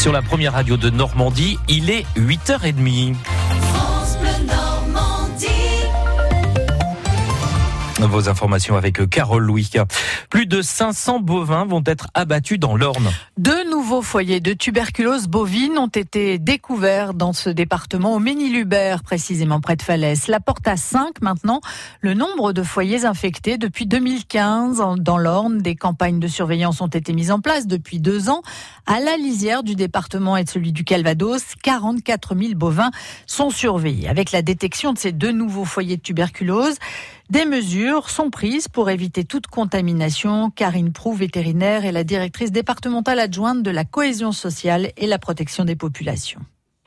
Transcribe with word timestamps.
Sur 0.00 0.12
la 0.12 0.22
première 0.22 0.54
radio 0.54 0.78
de 0.78 0.88
Normandie, 0.88 1.58
il 1.68 1.90
est 1.90 2.06
8h30. 2.16 3.16
Vos 8.06 8.28
informations 8.28 8.76
avec 8.76 9.08
Carole 9.10 9.44
Louis. 9.44 9.70
Plus 10.30 10.46
de 10.46 10.62
500 10.62 11.20
bovins 11.20 11.64
vont 11.64 11.82
être 11.84 12.08
abattus 12.14 12.58
dans 12.58 12.76
l'Orne. 12.76 13.10
Deux 13.36 13.68
nouveaux 13.70 14.02
foyers 14.02 14.40
de 14.40 14.52
tuberculose 14.52 15.26
bovine 15.26 15.76
ont 15.78 15.86
été 15.86 16.38
découverts 16.38 17.14
dans 17.14 17.32
ce 17.32 17.50
département 17.50 18.14
au 18.14 18.18
Ménilubert, 18.18 19.02
précisément 19.02 19.60
près 19.60 19.76
de 19.76 19.82
Falaise. 19.82 20.28
La 20.28 20.40
porte 20.40 20.66
à 20.66 20.76
5 20.76 21.20
maintenant. 21.20 21.60
Le 22.00 22.14
nombre 22.14 22.52
de 22.52 22.62
foyers 22.62 23.04
infectés 23.04 23.58
depuis 23.58 23.86
2015 23.86 24.82
dans 24.98 25.18
l'Orne, 25.18 25.58
des 25.58 25.76
campagnes 25.76 26.20
de 26.20 26.28
surveillance 26.28 26.80
ont 26.80 26.86
été 26.86 27.12
mises 27.12 27.30
en 27.30 27.40
place 27.40 27.66
depuis 27.66 28.00
deux 28.00 28.30
ans. 28.30 28.42
À 28.86 29.00
la 29.00 29.16
lisière 29.16 29.62
du 29.62 29.74
département 29.74 30.36
et 30.36 30.44
de 30.44 30.48
celui 30.48 30.72
du 30.72 30.84
Calvados, 30.84 31.42
44 31.62 32.34
000 32.36 32.54
bovins 32.54 32.90
sont 33.26 33.50
surveillés. 33.50 34.08
Avec 34.08 34.32
la 34.32 34.42
détection 34.42 34.92
de 34.92 34.98
ces 34.98 35.12
deux 35.12 35.32
nouveaux 35.32 35.64
foyers 35.64 35.96
de 35.96 36.02
tuberculose, 36.02 36.76
des 37.30 37.44
mesures 37.44 38.10
sont 38.10 38.28
prises 38.28 38.66
pour 38.66 38.90
éviter 38.90 39.24
toute 39.24 39.46
contamination. 39.46 40.50
Karine 40.50 40.92
Prou, 40.92 41.14
vétérinaire, 41.14 41.84
est 41.84 41.92
la 41.92 42.02
directrice 42.02 42.50
départementale 42.50 43.20
adjointe 43.20 43.62
de 43.62 43.70
la 43.70 43.84
cohésion 43.84 44.32
sociale 44.32 44.90
et 44.96 45.06
la 45.06 45.18
protection 45.18 45.64
des 45.64 45.76
populations. 45.76 46.40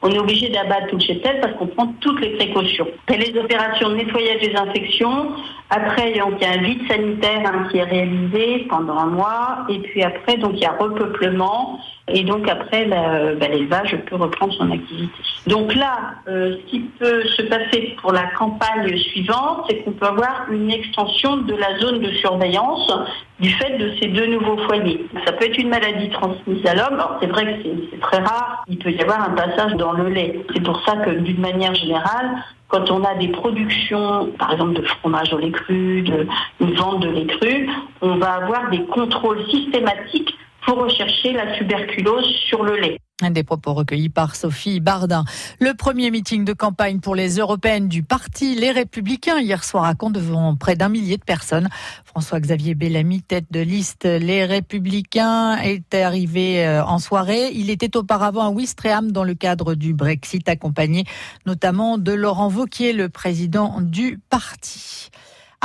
On 0.05 0.09
est 0.09 0.19
obligé 0.19 0.49
d'abattre 0.49 0.87
toutes 0.87 1.07
les 1.07 1.21
têtes 1.21 1.39
parce 1.41 1.53
qu'on 1.53 1.67
prend 1.67 1.87
toutes 2.01 2.19
les 2.19 2.35
précautions. 2.35 2.87
Les 3.07 3.39
opérations 3.39 3.87
de 3.89 3.95
nettoyage 3.95 4.41
des 4.41 4.53
infections, 4.53 5.31
après, 5.69 6.11
il 6.11 6.17
y 6.17 6.19
a 6.19 6.25
un 6.25 6.61
vide 6.61 6.87
sanitaire 6.87 7.41
hein, 7.45 7.67
qui 7.71 7.77
est 7.77 7.83
réalisé 7.83 8.67
pendant 8.69 8.97
un 8.97 9.07
mois. 9.07 9.65
Et 9.69 9.79
puis 9.79 10.03
après, 10.03 10.35
il 10.35 10.59
y 10.59 10.65
a 10.65 10.73
repeuplement. 10.73 11.79
Et 12.09 12.23
donc 12.23 12.49
après, 12.49 12.85
bah, 12.85 13.47
l'élevage 13.47 13.97
peut 14.05 14.17
reprendre 14.17 14.53
son 14.53 14.69
activité. 14.71 15.13
Donc 15.47 15.73
là, 15.73 16.15
euh, 16.27 16.57
ce 16.57 16.69
qui 16.69 16.79
peut 16.81 17.23
se 17.23 17.41
passer 17.43 17.95
pour 18.01 18.11
la 18.11 18.25
campagne 18.37 18.95
suivante, 18.97 19.65
c'est 19.69 19.77
qu'on 19.77 19.93
peut 19.93 20.05
avoir 20.05 20.47
une 20.51 20.69
extension 20.69 21.37
de 21.37 21.55
la 21.55 21.79
zone 21.79 22.01
de 22.01 22.11
surveillance 22.11 22.91
du 23.39 23.49
fait 23.49 23.77
de 23.77 23.93
ces 23.99 24.07
deux 24.07 24.27
nouveaux 24.27 24.57
foyers. 24.65 25.05
Ça 25.25 25.31
peut 25.33 25.45
être 25.45 25.57
une 25.57 25.69
maladie 25.69 26.09
transmise 26.09 26.65
à 26.65 26.75
l'homme. 26.75 26.93
Alors 26.93 27.17
c'est 27.19 27.27
vrai 27.27 27.45
que 27.45 27.69
c'est 27.91 27.99
très 27.99 28.19
rare. 28.19 28.63
Il 28.67 28.77
peut 28.77 28.91
y 28.91 29.01
avoir 29.01 29.21
un 29.21 29.31
passage 29.31 29.73
dans 29.73 29.93
le 29.93 30.09
lait. 30.09 30.39
C'est 30.53 30.63
pour 30.63 30.83
ça 30.85 30.97
que 30.97 31.11
d'une 31.11 31.41
manière 31.41 31.73
générale, 31.73 32.43
quand 32.67 32.89
on 32.91 33.03
a 33.03 33.15
des 33.15 33.27
productions, 33.29 34.31
par 34.39 34.53
exemple 34.53 34.73
de 34.73 34.81
fromage 34.83 35.33
au 35.33 35.37
lait 35.37 35.51
cru, 35.51 36.01
de, 36.01 36.27
vente 36.59 37.01
de 37.01 37.09
lait 37.09 37.27
cru, 37.27 37.69
on 38.01 38.15
va 38.17 38.33
avoir 38.33 38.69
des 38.69 38.83
contrôles 38.85 39.45
systématiques 39.49 40.33
pour 40.65 40.81
rechercher 40.81 41.33
la 41.33 41.47
tuberculose 41.57 42.25
sur 42.47 42.63
le 42.63 42.77
lait. 42.77 42.97
Des 43.21 43.43
propos 43.43 43.75
recueillis 43.75 44.09
par 44.09 44.35
Sophie 44.35 44.79
Bardin. 44.79 45.23
Le 45.59 45.75
premier 45.75 46.09
meeting 46.09 46.43
de 46.45 46.51
campagne 46.51 46.99
pour 46.99 47.13
les 47.13 47.37
européennes 47.37 47.87
du 47.87 48.01
parti 48.01 48.55
Les 48.55 48.71
Républicains 48.71 49.39
hier 49.39 49.63
soir 49.63 49.85
à 49.85 49.93
Caen 49.93 50.09
devant 50.09 50.55
près 50.55 50.75
d'un 50.75 50.89
millier 50.89 51.17
de 51.17 51.23
personnes. 51.23 51.69
François-Xavier 52.05 52.73
Bellamy, 52.73 53.21
tête 53.21 53.45
de 53.51 53.59
liste 53.59 54.05
Les 54.05 54.45
Républicains, 54.45 55.57
est 55.57 55.93
arrivé 55.93 56.65
euh, 56.65 56.83
en 56.83 56.97
soirée. 56.97 57.51
Il 57.53 57.69
était 57.69 57.95
auparavant 57.95 58.47
à 58.47 58.49
Ouistreham 58.49 59.11
dans 59.11 59.23
le 59.23 59.35
cadre 59.35 59.75
du 59.75 59.93
Brexit, 59.93 60.49
accompagné 60.49 61.05
notamment 61.45 61.99
de 61.99 62.13
Laurent 62.13 62.47
Vauquier, 62.47 62.93
le 62.93 63.09
président 63.09 63.79
du 63.79 64.19
parti. 64.31 65.11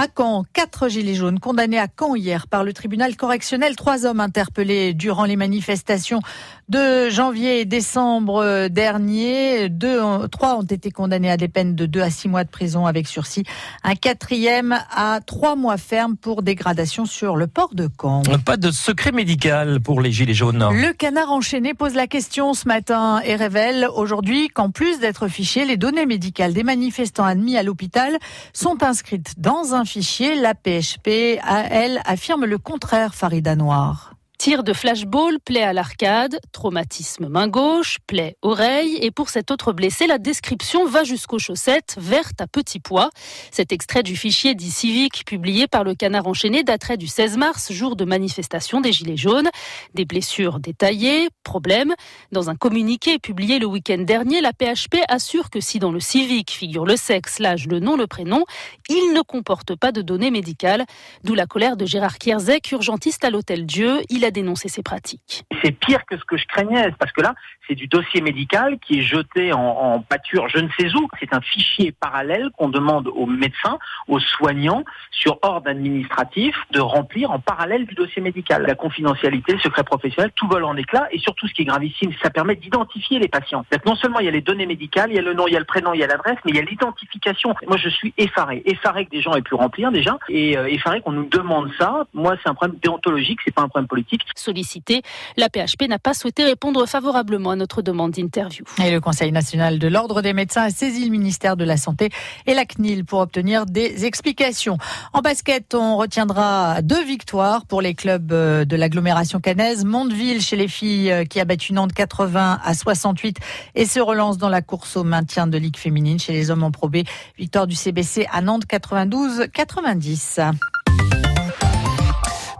À 0.00 0.06
Caen, 0.16 0.44
quatre 0.52 0.88
gilets 0.88 1.16
jaunes 1.16 1.40
condamnés 1.40 1.80
à 1.80 1.88
Caen 1.88 2.14
hier 2.14 2.46
par 2.46 2.62
le 2.62 2.72
tribunal 2.72 3.16
correctionnel. 3.16 3.74
Trois 3.74 4.06
hommes 4.06 4.20
interpellés 4.20 4.94
durant 4.94 5.24
les 5.24 5.34
manifestations 5.34 6.20
de 6.68 7.08
janvier 7.08 7.62
et 7.62 7.64
décembre 7.64 8.68
dernier. 8.68 9.68
Deux, 9.68 10.00
trois 10.28 10.54
ont 10.56 10.62
été 10.62 10.92
condamnés 10.92 11.32
à 11.32 11.36
des 11.36 11.48
peines 11.48 11.74
de 11.74 11.84
deux 11.84 12.00
à 12.00 12.10
six 12.10 12.28
mois 12.28 12.44
de 12.44 12.48
prison 12.48 12.86
avec 12.86 13.08
sursis. 13.08 13.42
Un 13.82 13.96
quatrième 13.96 14.78
à 14.94 15.18
trois 15.26 15.56
mois 15.56 15.78
ferme 15.78 16.16
pour 16.16 16.44
dégradation 16.44 17.04
sur 17.04 17.34
le 17.34 17.48
port 17.48 17.74
de 17.74 17.88
Caen. 18.00 18.22
Pas 18.44 18.56
de 18.56 18.70
secret 18.70 19.10
médical 19.10 19.80
pour 19.80 20.00
les 20.00 20.12
gilets 20.12 20.32
jaunes. 20.32 20.64
Le 20.70 20.92
canard 20.92 21.32
enchaîné 21.32 21.74
pose 21.74 21.94
la 21.94 22.06
question 22.06 22.54
ce 22.54 22.68
matin 22.68 23.20
et 23.24 23.34
révèle 23.34 23.88
aujourd'hui 23.92 24.46
qu'en 24.46 24.70
plus 24.70 25.00
d'être 25.00 25.26
fichés, 25.26 25.64
les 25.64 25.76
données 25.76 26.06
médicales 26.06 26.52
des 26.52 26.62
manifestants 26.62 27.24
admis 27.24 27.56
à 27.56 27.64
l'hôpital 27.64 28.16
sont 28.52 28.84
inscrites 28.84 29.34
dans 29.38 29.74
un 29.74 29.87
fichier. 29.88 30.36
La 30.36 30.54
PHP, 30.54 31.40
elle, 31.70 32.00
affirme 32.04 32.44
le 32.44 32.58
contraire, 32.58 33.14
Farida 33.14 33.56
Noir. 33.56 34.17
Tir 34.38 34.62
de 34.62 34.72
flashball, 34.72 35.40
plaie 35.40 35.64
à 35.64 35.72
l'arcade, 35.72 36.38
traumatisme 36.52 37.26
main 37.26 37.48
gauche, 37.48 37.98
plaie 38.06 38.36
oreille. 38.40 38.96
Et 39.02 39.10
pour 39.10 39.30
cet 39.30 39.50
autre 39.50 39.72
blessé, 39.72 40.06
la 40.06 40.18
description 40.18 40.86
va 40.86 41.02
jusqu'aux 41.02 41.40
chaussettes 41.40 41.96
vertes 41.98 42.40
à 42.40 42.46
petits 42.46 42.78
pois. 42.78 43.10
Cet 43.50 43.72
extrait 43.72 44.04
du 44.04 44.14
fichier 44.14 44.54
dit 44.54 44.70
civique 44.70 45.24
publié 45.26 45.66
par 45.66 45.82
le 45.82 45.96
Canard 45.96 46.28
enchaîné 46.28 46.62
daterait 46.62 46.96
du 46.96 47.08
16 47.08 47.36
mars, 47.36 47.72
jour 47.72 47.96
de 47.96 48.04
manifestation 48.04 48.80
des 48.80 48.92
Gilets 48.92 49.16
jaunes. 49.16 49.48
Des 49.94 50.04
blessures 50.04 50.60
détaillées, 50.60 51.30
problème. 51.42 51.96
Dans 52.30 52.48
un 52.48 52.54
communiqué 52.54 53.18
publié 53.18 53.58
le 53.58 53.66
week-end 53.66 53.98
dernier, 53.98 54.40
la 54.40 54.52
PHP 54.52 54.98
assure 55.08 55.50
que 55.50 55.60
si 55.60 55.80
dans 55.80 55.90
le 55.90 55.98
civique 55.98 56.52
figure 56.52 56.86
le 56.86 56.96
sexe, 56.96 57.40
l'âge, 57.40 57.66
le 57.66 57.80
nom, 57.80 57.96
le 57.96 58.06
prénom, 58.06 58.44
il 58.88 59.12
ne 59.14 59.20
comporte 59.22 59.74
pas 59.74 59.90
de 59.90 60.00
données 60.00 60.30
médicales. 60.30 60.84
D'où 61.24 61.34
la 61.34 61.46
colère 61.46 61.76
de 61.76 61.86
Gérard 61.86 62.18
Kierzek, 62.18 62.70
urgentiste 62.70 63.24
à 63.24 63.30
l'Hôtel 63.30 63.66
Dieu. 63.66 64.00
Dénoncer 64.30 64.68
ces 64.68 64.82
pratiques. 64.82 65.44
C'est 65.62 65.72
pire 65.72 66.04
que 66.06 66.16
ce 66.16 66.24
que 66.24 66.36
je 66.36 66.46
craignais, 66.46 66.90
parce 66.98 67.12
que 67.12 67.20
là, 67.20 67.34
c'est 67.68 67.74
du 67.74 67.86
dossier 67.86 68.20
médical 68.20 68.78
qui 68.78 69.00
est 69.00 69.02
jeté 69.02 69.52
en, 69.52 70.00
pâture 70.08 70.48
je 70.48 70.58
ne 70.58 70.68
sais 70.78 70.94
où. 70.94 71.08
C'est 71.20 71.34
un 71.34 71.40
fichier 71.40 71.92
parallèle 71.92 72.50
qu'on 72.56 72.68
demande 72.68 73.08
aux 73.08 73.26
médecins, 73.26 73.78
aux 74.06 74.20
soignants, 74.20 74.84
sur 75.10 75.38
ordre 75.42 75.68
administratif, 75.68 76.56
de 76.70 76.80
remplir 76.80 77.30
en 77.30 77.38
parallèle 77.38 77.86
du 77.86 77.94
dossier 77.94 78.22
médical. 78.22 78.64
La 78.66 78.74
confidentialité, 78.74 79.52
le 79.52 79.58
secret 79.58 79.84
professionnel, 79.84 80.30
tout 80.34 80.46
vole 80.48 80.64
en 80.64 80.76
éclats, 80.76 81.08
et 81.10 81.18
surtout 81.18 81.46
ce 81.46 81.54
qui 81.54 81.62
est 81.62 81.66
gravissime, 81.66 82.12
ça 82.22 82.30
permet 82.30 82.56
d'identifier 82.56 83.18
les 83.18 83.28
patients. 83.28 83.64
non 83.84 83.96
seulement 83.96 84.20
il 84.20 84.26
y 84.26 84.28
a 84.28 84.32
les 84.32 84.40
données 84.40 84.66
médicales, 84.66 85.10
il 85.10 85.16
y 85.16 85.18
a 85.18 85.22
le 85.22 85.34
nom, 85.34 85.46
il 85.46 85.52
y 85.52 85.56
a 85.56 85.60
le 85.60 85.64
prénom, 85.64 85.92
il 85.92 86.00
y 86.00 86.04
a 86.04 86.06
l'adresse, 86.06 86.38
mais 86.44 86.52
il 86.52 86.56
y 86.56 86.60
a 86.60 86.62
l'identification. 86.62 87.54
Moi, 87.66 87.76
je 87.76 87.88
suis 87.88 88.14
effaré, 88.16 88.62
effaré 88.64 89.04
que 89.04 89.10
des 89.10 89.20
gens 89.20 89.34
aient 89.34 89.42
pu 89.42 89.54
remplir 89.54 89.90
déjà, 89.90 90.18
et 90.28 90.56
euh, 90.56 90.66
effaré 90.66 91.00
qu'on 91.00 91.12
nous 91.12 91.28
demande 91.28 91.70
ça. 91.78 92.06
Moi, 92.14 92.36
c'est 92.42 92.48
un 92.48 92.54
problème 92.54 92.78
déontologique, 92.82 93.40
c'est 93.44 93.54
pas 93.54 93.62
un 93.62 93.68
problème 93.68 93.88
politique. 93.88 94.22
Sollicité, 94.34 95.02
la 95.36 95.48
PHP 95.48 95.88
n'a 95.88 95.98
pas 95.98 96.14
souhaité 96.14 96.44
répondre 96.44 96.86
favorablement 96.86 97.57
notre 97.58 97.82
demande 97.82 98.12
d'interview. 98.12 98.64
Et 98.82 98.90
le 98.90 99.00
Conseil 99.00 99.32
national 99.32 99.78
de 99.78 99.88
l'ordre 99.88 100.22
des 100.22 100.32
médecins 100.32 100.62
a 100.62 100.70
saisi 100.70 101.04
le 101.04 101.10
ministère 101.10 101.56
de 101.56 101.64
la 101.64 101.76
Santé 101.76 102.08
et 102.46 102.54
la 102.54 102.64
CNIL 102.64 103.04
pour 103.04 103.20
obtenir 103.20 103.66
des 103.66 104.06
explications. 104.06 104.78
En 105.12 105.20
basket, 105.20 105.74
on 105.74 105.96
retiendra 105.96 106.80
deux 106.82 107.04
victoires 107.04 107.66
pour 107.66 107.82
les 107.82 107.94
clubs 107.94 108.32
euh, 108.32 108.64
de 108.64 108.76
l'agglomération 108.76 109.40
cannaise. 109.40 109.84
Mondeville 109.84 110.40
chez 110.40 110.56
les 110.56 110.68
filles 110.68 111.12
euh, 111.12 111.24
qui 111.24 111.40
a 111.40 111.44
battu 111.44 111.72
Nantes 111.72 111.92
80 111.92 112.60
à 112.62 112.74
68 112.74 113.38
et 113.74 113.84
se 113.84 114.00
relance 114.00 114.38
dans 114.38 114.48
la 114.48 114.62
course 114.62 114.96
au 114.96 115.04
maintien 115.04 115.46
de 115.46 115.58
Ligue 115.58 115.76
féminine 115.76 116.18
chez 116.18 116.32
les 116.32 116.50
hommes 116.50 116.62
en 116.62 116.70
probé. 116.70 117.04
Victoire 117.36 117.66
du 117.66 117.74
CBC 117.74 118.26
à 118.32 118.40
Nantes 118.40 118.66
92 118.66 119.48
90. 119.52 120.40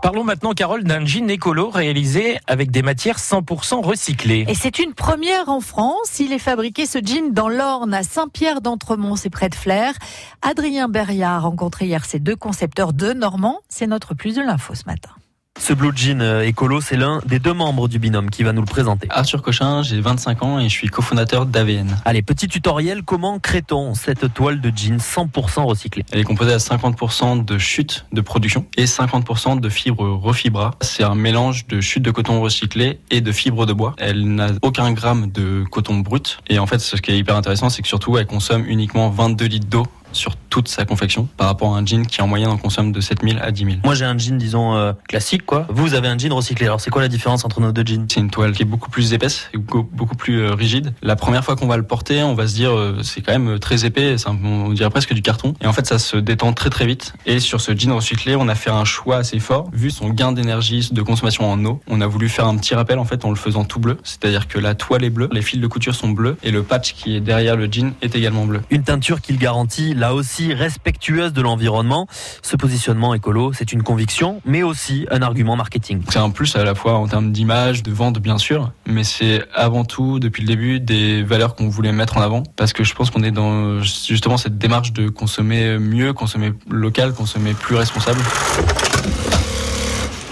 Parlons 0.01 0.23
maintenant, 0.23 0.53
Carole, 0.53 0.85
d'un 0.85 1.05
jean 1.05 1.29
écolo 1.29 1.69
réalisé 1.69 2.39
avec 2.47 2.71
des 2.71 2.81
matières 2.81 3.17
100% 3.17 3.83
recyclées. 3.83 4.45
Et 4.47 4.55
c'est 4.55 4.79
une 4.79 4.93
première 4.93 5.49
en 5.49 5.59
France. 5.59 6.19
Il 6.19 6.31
est 6.31 6.39
fabriqué 6.39 6.85
ce 6.85 6.99
jean 7.03 7.33
dans 7.33 7.49
l'Orne, 7.49 7.93
à 7.93 8.03
Saint-Pierre-d'Entremont, 8.03 9.17
c'est 9.17 9.29
près 9.29 9.49
de 9.49 9.55
Flers. 9.55 9.93
Adrien 10.41 10.87
Berriard 10.87 11.33
a 11.33 11.39
rencontré 11.39 11.85
hier 11.85 12.05
ces 12.05 12.19
deux 12.19 12.37
concepteurs 12.37 12.93
de 12.93 13.11
Normand. 13.11 13.59
C'est 13.67 13.87
notre 13.87 14.13
plus 14.13 14.35
de 14.35 14.41
l'info 14.41 14.73
ce 14.73 14.85
matin. 14.85 15.11
Ce 15.59 15.73
blue 15.73 15.91
jean 15.93 16.21
euh, 16.21 16.41
écolo, 16.41 16.79
c'est 16.79 16.95
l'un 16.95 17.19
des 17.25 17.37
deux 17.37 17.53
membres 17.53 17.89
du 17.89 17.99
binôme 17.99 18.29
qui 18.29 18.43
va 18.43 18.53
nous 18.53 18.61
le 18.61 18.67
présenter. 18.67 19.07
Arthur 19.11 19.41
Cochin, 19.41 19.83
j'ai 19.83 19.99
25 19.99 20.41
ans 20.41 20.59
et 20.59 20.63
je 20.63 20.73
suis 20.73 20.87
cofondateur 20.87 21.45
d'AVN. 21.45 21.97
Allez, 22.05 22.21
petit 22.21 22.47
tutoriel, 22.47 23.03
comment 23.03 23.39
crée-t-on 23.39 23.93
cette 23.93 24.33
toile 24.33 24.61
de 24.61 24.71
jean 24.73 24.97
100% 24.97 25.65
recyclée? 25.65 26.05
Elle 26.11 26.19
est 26.19 26.23
composée 26.23 26.53
à 26.53 26.57
50% 26.57 27.43
de 27.43 27.57
chute 27.57 28.05
de 28.13 28.21
production 28.21 28.65
et 28.77 28.85
50% 28.85 29.59
de 29.59 29.69
fibres 29.69 30.07
refibra. 30.07 30.71
C'est 30.81 31.03
un 31.03 31.15
mélange 31.15 31.67
de 31.67 31.81
chute 31.81 32.03
de 32.03 32.11
coton 32.11 32.41
recyclé 32.41 32.99
et 33.11 33.19
de 33.19 33.31
fibres 33.31 33.65
de 33.65 33.73
bois. 33.73 33.95
Elle 33.97 34.33
n'a 34.33 34.51
aucun 34.61 34.91
gramme 34.93 35.29
de 35.29 35.65
coton 35.69 35.97
brut. 35.97 36.39
Et 36.47 36.57
en 36.57 36.67
fait, 36.67 36.79
ce 36.79 36.95
qui 36.95 37.11
est 37.11 37.17
hyper 37.17 37.35
intéressant, 37.35 37.69
c'est 37.69 37.81
que 37.81 37.87
surtout, 37.87 38.17
elle 38.17 38.27
consomme 38.27 38.65
uniquement 38.65 39.09
22 39.09 39.45
litres 39.45 39.67
d'eau 39.67 39.85
sur 40.13 40.35
toute 40.49 40.67
sa 40.67 40.85
confection 40.85 41.27
par 41.37 41.47
rapport 41.47 41.75
à 41.75 41.79
un 41.79 41.85
jean 41.85 42.05
qui 42.05 42.21
en 42.21 42.27
moyenne 42.27 42.49
en 42.49 42.57
consomme 42.57 42.91
de 42.91 43.01
7000 43.01 43.39
à 43.41 43.51
10 43.51 43.65
000. 43.65 43.77
Moi 43.83 43.95
j'ai 43.95 44.05
un 44.05 44.17
jean 44.17 44.37
disons 44.37 44.75
euh, 44.75 44.93
classique 45.07 45.45
quoi. 45.45 45.67
Vous 45.69 45.93
avez 45.93 46.07
un 46.07 46.17
jean 46.17 46.33
recyclé. 46.33 46.65
Alors 46.65 46.81
c'est 46.81 46.89
quoi 46.89 47.01
la 47.01 47.07
différence 47.07 47.45
entre 47.45 47.61
nos 47.61 47.71
deux 47.71 47.83
jeans? 47.85 48.07
C'est 48.11 48.19
une 48.19 48.29
toile 48.29 48.51
qui 48.51 48.63
est 48.63 48.65
beaucoup 48.65 48.89
plus 48.89 49.13
épaisse 49.13 49.49
et 49.53 49.57
beaucoup 49.57 50.15
plus 50.15 50.41
euh, 50.41 50.53
rigide. 50.53 50.93
La 51.01 51.15
première 51.15 51.43
fois 51.43 51.55
qu'on 51.55 51.67
va 51.67 51.77
le 51.77 51.83
porter, 51.83 52.23
on 52.23 52.33
va 52.33 52.47
se 52.47 52.55
dire 52.55 52.71
euh, 52.71 52.99
c'est 53.03 53.21
quand 53.21 53.31
même 53.31 53.59
très 53.59 53.85
épais, 53.85 54.15
on 54.43 54.71
dirait 54.71 54.89
presque 54.89 55.13
du 55.13 55.21
carton. 55.21 55.53
Et 55.61 55.67
en 55.67 55.73
fait 55.73 55.85
ça 55.85 55.99
se 55.99 56.17
détend 56.17 56.53
très 56.53 56.69
très 56.69 56.85
vite. 56.85 57.13
Et 57.25 57.39
sur 57.39 57.61
ce 57.61 57.75
jean 57.75 57.95
recyclé, 57.95 58.35
on 58.35 58.47
a 58.47 58.55
fait 58.55 58.71
un 58.71 58.85
choix 58.85 59.17
assez 59.17 59.39
fort. 59.39 59.69
Vu 59.73 59.91
son 59.91 60.09
gain 60.09 60.31
d'énergie, 60.31 60.89
de 60.91 61.01
consommation 61.01 61.49
en 61.51 61.63
eau, 61.65 61.81
on 61.87 62.01
a 62.01 62.07
voulu 62.07 62.29
faire 62.29 62.47
un 62.47 62.57
petit 62.57 62.75
rappel 62.75 62.99
en 62.99 63.05
fait 63.05 63.25
en 63.25 63.29
le 63.29 63.35
faisant 63.35 63.63
tout 63.63 63.79
bleu. 63.79 63.97
C'est-à-dire 64.03 64.47
que 64.47 64.59
la 64.59 64.75
toile 64.75 65.03
est 65.03 65.09
bleue, 65.09 65.29
les 65.31 65.41
fils 65.41 65.59
de 65.59 65.67
couture 65.67 65.95
sont 65.95 66.09
bleus 66.09 66.37
et 66.43 66.51
le 66.51 66.63
patch 66.63 66.93
qui 66.93 67.15
est 67.15 67.21
derrière 67.21 67.55
le 67.55 67.67
jean 67.71 67.93
est 68.01 68.15
également 68.15 68.45
bleu. 68.45 68.61
Une 68.69 68.83
teinture 68.83 69.21
qu'il 69.21 69.37
garantit 69.37 69.93
là 69.93 70.13
aussi 70.13 70.38
respectueuse 70.53 71.33
de 71.33 71.41
l'environnement. 71.41 72.07
Ce 72.41 72.55
positionnement 72.55 73.13
écolo, 73.13 73.53
c'est 73.53 73.73
une 73.73 73.83
conviction, 73.83 74.41
mais 74.45 74.63
aussi 74.63 75.05
un 75.11 75.21
argument 75.21 75.55
marketing. 75.55 76.01
C'est 76.09 76.19
un 76.19 76.29
plus 76.29 76.55
à 76.55 76.63
la 76.63 76.75
fois 76.75 76.93
en 76.95 77.07
termes 77.07 77.31
d'image, 77.31 77.83
de 77.83 77.91
vente 77.91 78.19
bien 78.19 78.37
sûr, 78.37 78.71
mais 78.85 79.03
c'est 79.03 79.43
avant 79.53 79.85
tout 79.85 80.19
depuis 80.19 80.41
le 80.41 80.47
début 80.47 80.79
des 80.79 81.23
valeurs 81.23 81.55
qu'on 81.55 81.69
voulait 81.69 81.91
mettre 81.91 82.17
en 82.17 82.21
avant 82.21 82.43
parce 82.55 82.73
que 82.73 82.83
je 82.83 82.93
pense 82.93 83.09
qu'on 83.09 83.23
est 83.23 83.31
dans 83.31 83.81
justement 83.81 84.37
cette 84.37 84.57
démarche 84.57 84.93
de 84.93 85.09
consommer 85.09 85.77
mieux, 85.77 86.13
consommer 86.13 86.53
local, 86.69 87.13
consommer 87.13 87.53
plus 87.53 87.75
responsable. 87.75 88.21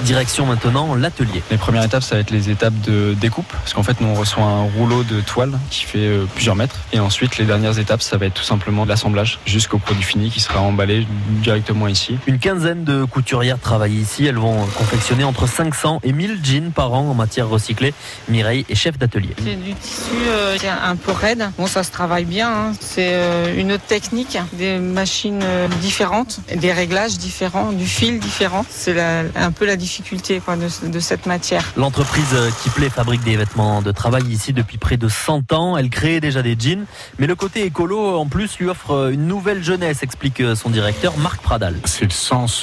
Direction 0.02 0.46
maintenant 0.46 0.94
l'atelier. 0.94 1.42
Les 1.50 1.58
premières 1.58 1.84
étapes, 1.84 2.04
ça 2.04 2.16
va 2.16 2.22
être 2.22 2.30
les 2.30 2.52
étapes 2.52 2.80
de 2.82 3.16
découpe, 3.20 3.52
parce 3.52 3.74
qu'en 3.74 3.82
fait, 3.82 4.00
nous 4.00 4.08
on 4.08 4.14
reçoit 4.14 4.44
un 4.44 4.64
rouleau 4.64 5.04
de 5.04 5.22
toile 5.22 5.58
qui 5.72 5.86
fait 5.86 5.98
euh, 5.98 6.26
plusieurs 6.36 6.56
mètres, 6.56 6.76
et 6.94 7.00
ensuite 7.00 7.38
les 7.38 7.46
dernières 7.46 7.80
étapes, 7.80 8.04
ça 8.04 8.18
va 8.18 8.28
être 8.28 8.36
tout 8.36 8.44
simplement 8.44 8.86
l'assemblage 8.86 9.40
jusqu'au 9.46 9.80
produit 9.80 10.04
fini 10.04 10.30
qui 10.30 10.40
sera 10.40 10.62
emballé 10.62 11.08
directement 11.42 11.88
ici. 11.88 12.18
Une 12.28 12.38
quinzaine 12.38 12.84
de 12.84 13.06
couturières 13.06 13.60
travaillent 13.60 13.96
ici. 13.96 14.26
Elles 14.26 14.38
vont 14.38 14.66
confectionner 14.78 15.24
entre 15.24 15.48
500 15.48 16.02
et 16.04 16.14
1000 16.14 16.40
jeans 16.44 16.72
par 16.72 16.94
an 16.94 17.10
en 17.10 17.16
matière 17.16 17.50
recyclée. 17.50 17.94
Mireille 18.30 18.66
est 18.70 18.76
chef 18.76 19.00
d'atelier. 19.00 19.36
C'est 19.44 19.56
du 19.56 19.74
tissu 19.74 20.12
euh, 20.28 20.58
un 20.84 20.96
peu 20.96 21.12
raide. 21.12 21.50
Bon, 21.58 21.66
ça 21.66 21.84
se 21.84 21.92
travaille 21.92 22.26
bien. 22.26 22.50
Hein. 22.50 22.72
C'est 22.80 23.14
euh, 23.14 23.56
une 23.58 23.72
autre 23.72 23.86
technique, 23.88 24.38
des 24.54 24.78
machines 24.78 25.44
différentes, 25.82 26.40
des 26.56 26.72
réglages 26.72 27.18
différents, 27.18 27.72
du 27.72 27.88
fil 27.88 28.20
différent. 28.20 28.66
C'est 28.70 29.00
un 29.00 29.52
peu 29.52 29.66
la 29.66 29.76
différence 29.76 29.87
difficulté 29.88 30.42
quoi, 30.42 30.58
de, 30.58 31.00
cette 31.00 31.26
matière. 31.28 31.64
L'entreprise 31.78 32.36
qui 32.62 32.70
plaît 32.70 32.90
fabrique 32.90 33.24
des 33.24 33.38
vêtements 33.38 33.82
de 33.82 33.92
travail 33.92 34.24
ici 34.24 34.52
depuis 34.52 34.78
près 34.78 34.98
de 34.98 35.08
100 35.08 35.54
ans. 35.54 35.78
Elle 35.78 35.90
crée 35.90 36.20
déjà 36.20 36.42
des 36.42 36.58
jeans, 36.60 36.86
mais 37.20 37.26
le 37.26 37.36
côté 37.36 37.64
écolo 37.64 38.18
en 38.18 38.26
plus 38.26 38.58
lui 38.60 38.68
offre 38.68 39.12
une 39.14 39.28
nouvelle 39.28 39.64
jeunesse, 39.64 40.04
explique 40.04 40.44
son 40.56 40.70
directeur 40.70 41.18
Marc 41.18 41.42
Pradal. 41.42 41.76
C'est 41.86 42.04
le 42.04 42.12
sens 42.12 42.54